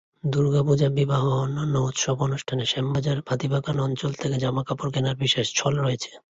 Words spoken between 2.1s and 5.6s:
অনুষ্ঠানে শ্যামবাজার-হাতিবাগান অঞ্চল থেকে জামাকাপড় কেনার বিশেষ